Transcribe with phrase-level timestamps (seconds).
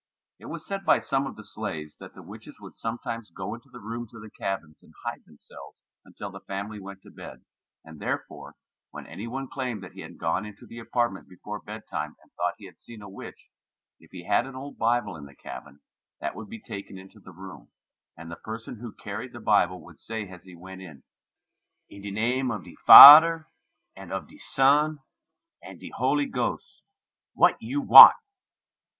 [0.39, 3.69] It was said by some of the slaves that the witches would sometimes go into
[3.69, 7.43] the rooms of the cabins and hide themselves until the family went to bed
[7.85, 8.55] and therefore
[8.89, 12.31] when any one claimed that he had gone into the apartment before bed time and
[12.33, 13.49] thought he had seen a witch,
[13.99, 15.81] if he had an old Bible in the cabin,
[16.19, 17.69] that would be taken into the room,
[18.17, 21.03] and the person who carried the Bible would say as he went in,
[21.91, 23.47] "In de name of de Fader
[23.95, 24.97] and of de Son
[25.61, 26.81] and de Holy Gos
[27.35, 28.15] wat you want?"